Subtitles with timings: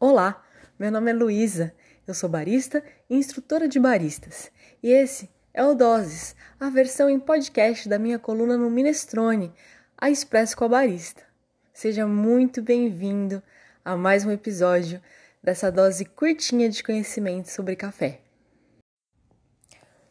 [0.00, 0.42] Olá,
[0.78, 1.74] meu nome é Luísa,
[2.06, 4.50] eu sou barista e instrutora de baristas.
[4.82, 9.52] E esse é o Doses, a versão em podcast da minha coluna no Minestrone,
[9.98, 11.22] a Expresso com a Barista.
[11.74, 13.42] Seja muito bem-vindo
[13.84, 15.02] a mais um episódio
[15.42, 18.20] dessa dose curtinha de conhecimento sobre café.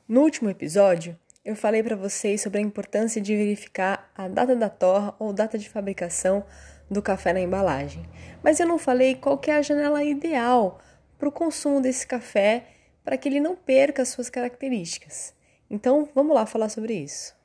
[0.08, 4.68] No último episódio, eu falei para vocês sobre a importância de verificar a data da
[4.68, 6.44] torra ou data de fabricação
[6.90, 8.04] do café na embalagem.
[8.44, 10.80] Mas eu não falei qual é a janela ideal
[11.20, 12.66] para o consumo desse café
[13.04, 15.36] para que ele não perca as suas características.
[15.70, 17.36] Então, vamos lá falar sobre isso.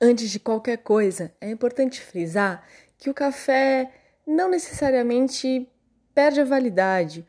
[0.00, 2.66] Antes de qualquer coisa, é importante frisar
[2.98, 3.88] que o café
[4.26, 5.70] não necessariamente
[6.12, 7.24] perde a validade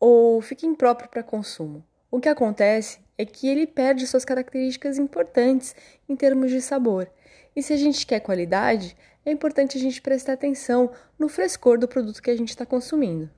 [0.00, 1.84] ou fica impróprio para consumo.
[2.10, 5.74] O que acontece é que ele perde suas características importantes
[6.08, 7.10] em termos de sabor.
[7.54, 8.96] E se a gente quer qualidade,
[9.26, 13.28] é importante a gente prestar atenção no frescor do produto que a gente está consumindo.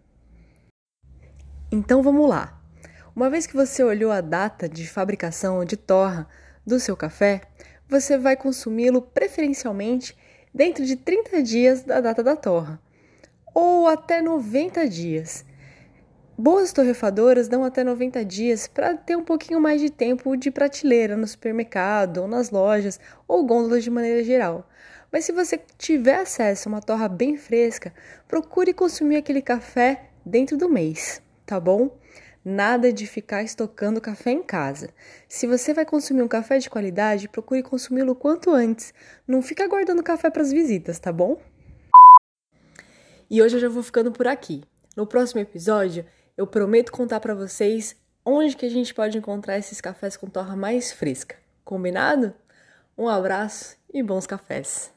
[1.72, 2.60] Então vamos lá.
[3.16, 6.28] Uma vez que você olhou a data de fabricação de torra
[6.66, 7.40] do seu café,
[7.88, 10.16] você vai consumi-lo preferencialmente
[10.54, 12.80] dentro de 30 dias da data da torra,
[13.54, 15.44] ou até 90 dias.
[16.42, 21.14] Boas torrefadoras dão até 90 dias para ter um pouquinho mais de tempo de prateleira
[21.14, 24.66] no supermercado, ou nas lojas, ou gôndolas de maneira geral.
[25.12, 27.92] Mas se você tiver acesso a uma torra bem fresca,
[28.26, 31.94] procure consumir aquele café dentro do mês, tá bom?
[32.42, 34.88] Nada de ficar estocando café em casa.
[35.28, 38.94] Se você vai consumir um café de qualidade, procure consumi-lo quanto antes.
[39.28, 41.38] Não fica guardando café para as visitas, tá bom?
[43.28, 44.62] E hoje eu já vou ficando por aqui.
[44.96, 46.04] No próximo episódio,
[46.40, 50.56] eu prometo contar para vocês onde que a gente pode encontrar esses cafés com torra
[50.56, 51.36] mais fresca.
[51.62, 52.32] Combinado?
[52.96, 54.90] Um abraço e bons cafés.